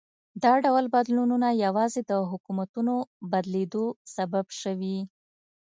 [0.43, 2.95] دا ډول بدلونونه یوازې د حکومتونو
[3.31, 3.85] بدلېدو
[4.15, 4.97] سبب شوي.